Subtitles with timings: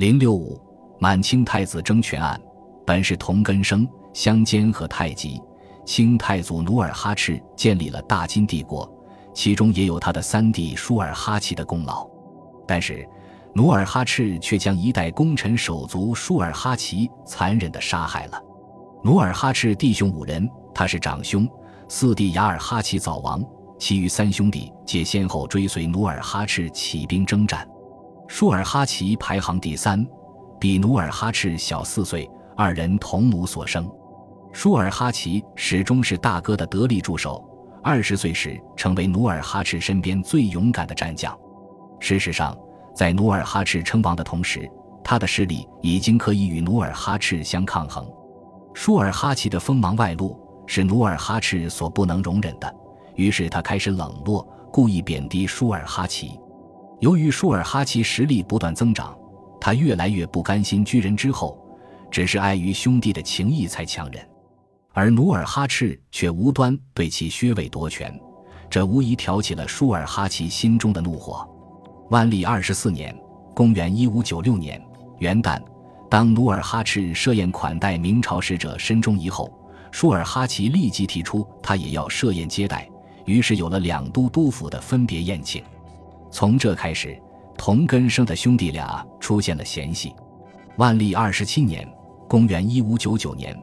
[0.00, 0.58] 零六五
[0.98, 2.40] 满清太子争权案，
[2.86, 5.38] 本是同根生，相间和太极。
[5.84, 8.90] 清太祖努尔哈赤建立了大金帝国，
[9.34, 12.08] 其中也有他的三弟舒尔哈齐的功劳。
[12.66, 13.06] 但是，
[13.54, 18.42] 努尔哈赤却将一代功臣手足舒尔哈齐残忍地杀害了。
[19.04, 21.46] 努尔哈赤弟兄五人，他是长兄，
[21.90, 23.44] 四弟雅尔哈齐早亡，
[23.78, 27.68] 其余三兄弟皆先后追随努尔哈赤起兵征战。
[28.32, 30.06] 舒尔哈齐排行第三，
[30.60, 33.90] 比努尔哈赤小四岁，二人同母所生。
[34.52, 37.44] 舒尔哈齐始终是大哥的得力助手，
[37.82, 41.36] 二十岁时成为努尔哈赤身边最勇敢的战将。
[41.98, 42.56] 事实上，
[42.94, 44.70] 在努尔哈赤称王的同时，
[45.02, 48.08] 他的势力已经可以与努尔哈赤相抗衡。
[48.72, 52.72] 舒尔哈齐的锋芒外露是努尔哈赤所不能容忍的，
[53.16, 56.38] 于是他开始冷落，故意贬低舒尔哈齐。
[57.00, 59.16] 由于舒尔哈齐实力不断增长，
[59.58, 61.58] 他越来越不甘心居人之后，
[62.10, 64.22] 只是碍于兄弟的情谊才强忍。
[64.92, 68.18] 而努尔哈赤却无端对其削位夺权，
[68.68, 71.48] 这无疑挑起了舒尔哈齐心中的怒火。
[72.10, 73.16] 万历二十四年
[73.54, 74.82] （公元一五九六年）
[75.20, 75.58] 元旦，
[76.10, 79.50] 当努尔哈赤设宴款待明朝使者申忠仪后，
[79.90, 82.86] 舒尔哈齐立即提出他也要设宴接待，
[83.24, 85.62] 于是有了两都督府的分别宴请。
[86.30, 87.20] 从这开始，
[87.58, 90.14] 同根生的兄弟俩出现了嫌隙。
[90.76, 91.86] 万历二十七年
[92.28, 93.58] （公元一五九九年）。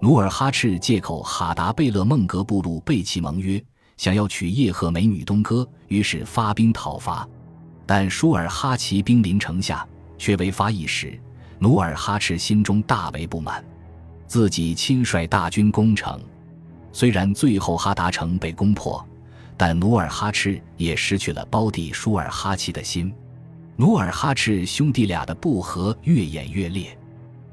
[0.00, 3.62] 努尔哈赤借口哈达贝勒孟格部落背弃盟约，
[3.96, 7.26] 想要娶叶赫美女东哥，于是发兵讨伐。
[7.86, 9.86] 但舒尔哈齐兵临城下，
[10.18, 11.18] 却未发一时。
[11.58, 13.64] 努尔哈赤心中大为不满，
[14.26, 16.20] 自己亲率大军攻城，
[16.92, 19.02] 虽然最后哈达城被攻破，
[19.56, 23.12] 但努尔哈赤也失去了胞弟舒尔哈齐的心。
[23.76, 26.96] 努尔哈赤兄弟俩的不和越演越烈。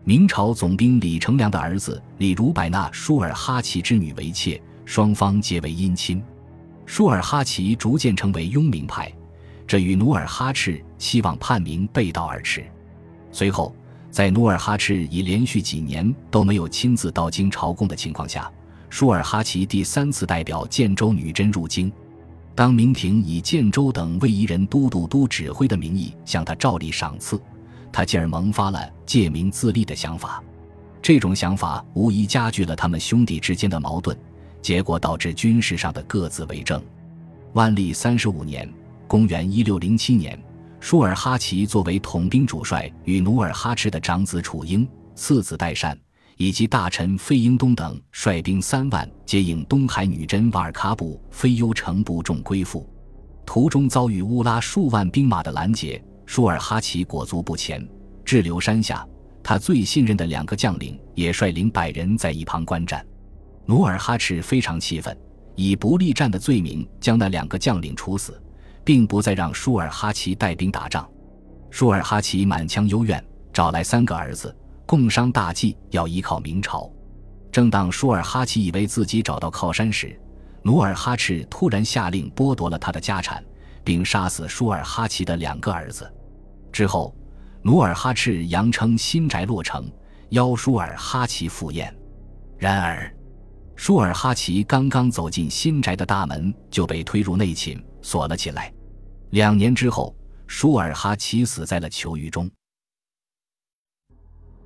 [0.05, 6.21] 明朝总兵李成梁的儿子李如柏纳舒尔哈齐之女为妾，双方结为姻亲。
[6.85, 9.09] 舒尔哈齐逐渐成为拥明派，
[9.65, 12.65] 这与努尔哈赤希望叛明背道而驰。
[13.31, 13.73] 随后，
[14.11, 18.51] 在努尔哈赤已连续几年都没有亲自到京朝贡的情况下，
[18.89, 21.91] 舒尔哈齐第三次代表建州女真入京。
[22.55, 27.41] 当明廷以建州等卫夷人都督都指挥的名义向他照例赏赐。
[27.91, 30.43] 他进而萌发了借名自立的想法，
[31.01, 34.17] 这种想法无疑加剧了他们兄弟之间的矛盾，
[34.61, 36.81] 结果导致军事上的各自为政。
[37.53, 38.67] 万历三十五年
[39.07, 40.39] （公元一六零七年），
[40.79, 45.95] 舒尔哈齐作为统兵主帅，与努尔哈赤的长子楚英、次子代善
[46.37, 52.87] 以及大臣费英东等率兵三万接应东海女真瓦尔喀布非优城部众归附，
[53.45, 56.03] 途中遭遇乌拉数万兵马的拦截。
[56.25, 57.85] 舒尔哈齐裹足不前，
[58.23, 59.05] 滞留山下。
[59.43, 63.05] 他最信任的两个将领也率领百人在一旁观战。
[63.65, 65.15] 努尔哈赤非常气愤，
[65.55, 68.41] 以不力战的罪名将那两个将领处死，
[68.85, 71.05] 并不再让舒尔哈齐带兵打仗。
[71.69, 73.21] 舒尔哈齐满腔幽怨，
[73.51, 74.55] 找来三个儿子，
[74.85, 76.91] 共商大计，要依靠明朝。
[77.51, 80.19] 正当舒尔哈齐以为自己找到靠山时，
[80.61, 83.43] 努尔哈赤突然下令剥夺了他的家产。
[83.85, 86.09] 并杀死舒尔哈齐的两个儿子，
[86.71, 87.13] 之后，
[87.61, 89.91] 努尔哈赤扬称新宅落成，
[90.29, 91.93] 邀舒尔哈齐赴宴。
[92.57, 93.13] 然而，
[93.75, 98.73] 舒尔哈齐刚刚走进新宅的大门，就被推入内寝锁了起来。
[99.31, 100.15] 两年之后，
[100.47, 102.49] 舒尔哈齐死在了囚狱中。